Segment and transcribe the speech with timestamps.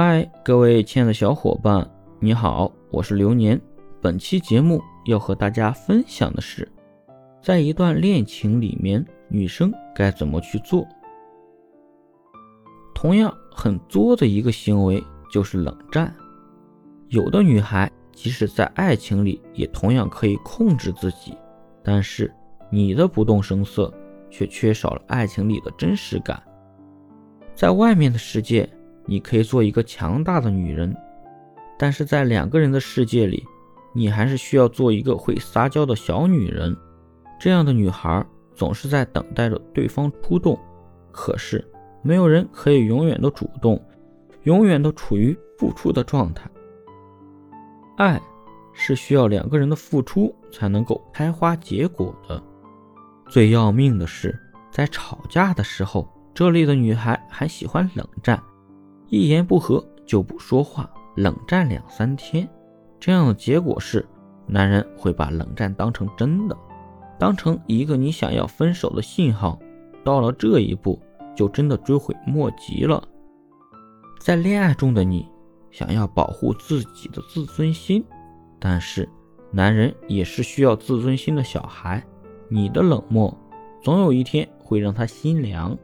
[0.00, 1.84] 嗨，各位亲爱的小伙伴，
[2.20, 3.60] 你好，我是流年。
[4.00, 6.70] 本期节目要和大家分享的是，
[7.42, 10.86] 在一段恋情里面，女生该怎么去做。
[12.94, 15.02] 同样很作的一个行为
[15.32, 16.14] 就是冷战。
[17.08, 21.36] 有的女孩即使在爱情里也同样可以控制自己，
[21.82, 22.32] 但是
[22.70, 23.92] 你的不动声色
[24.30, 26.40] 却缺少了爱情里的真实感。
[27.52, 28.70] 在外面的世界。
[29.08, 30.94] 你可以做一个强大的女人，
[31.78, 33.42] 但是在两个人的世界里，
[33.94, 36.76] 你还是需要做一个会撒娇的小女人。
[37.40, 40.58] 这样的女孩总是在等待着对方出动，
[41.10, 41.66] 可是
[42.02, 43.82] 没有人可以永远都主动，
[44.42, 46.50] 永远都处于付出的状态。
[47.96, 48.20] 爱
[48.74, 52.40] 是需要两个人的付出才能够开花结果的。
[53.28, 54.38] 最要命的是，
[54.70, 58.40] 在吵架的时候，这里的女孩还喜欢冷战。
[59.08, 62.48] 一言不合就不说话，冷战两三天，
[63.00, 64.06] 这样的结果是，
[64.46, 66.56] 男人会把冷战当成真的，
[67.18, 69.58] 当成一个你想要分手的信号。
[70.04, 70.98] 到了这一步，
[71.34, 73.02] 就真的追悔莫及了。
[74.20, 75.26] 在恋爱中的你，
[75.70, 78.04] 想要保护自己的自尊心，
[78.58, 79.08] 但是
[79.50, 82.02] 男人也是需要自尊心的小孩，
[82.48, 83.36] 你的冷漠，
[83.82, 85.76] 总有一天会让他心凉。